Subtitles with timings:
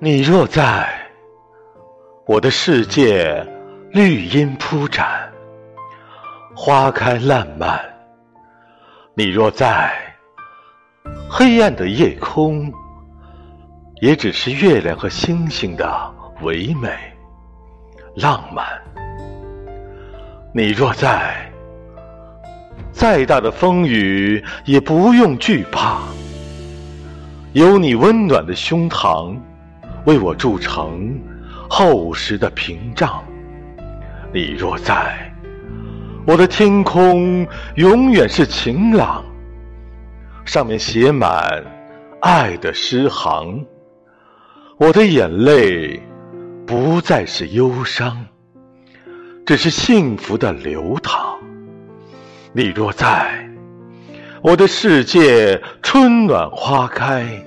[0.00, 0.88] 你若在，
[2.24, 3.44] 我的世界
[3.90, 5.28] 绿荫铺展，
[6.54, 7.76] 花开烂漫；
[9.14, 9.92] 你若在，
[11.28, 12.72] 黑暗的夜空
[14.00, 16.90] 也只是月亮和星星的唯美
[18.14, 18.64] 浪漫。
[20.54, 21.50] 你若在，
[22.92, 25.98] 再大的风雨也不用惧怕，
[27.52, 29.36] 有你温暖的胸膛。
[30.08, 31.20] 为我筑成
[31.68, 33.22] 厚实的屏障。
[34.32, 35.30] 你若在，
[36.26, 39.22] 我的天空永远是晴朗，
[40.46, 41.62] 上面写满
[42.22, 43.66] 爱的诗行。
[44.78, 46.00] 我的眼泪
[46.66, 48.24] 不再是忧伤，
[49.44, 51.38] 只是幸福的流淌。
[52.54, 53.46] 你若在，
[54.40, 57.44] 我的世界春暖花开。